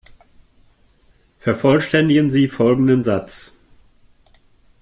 [1.37, 3.55] Vervollständigen Sie folgenden Satz.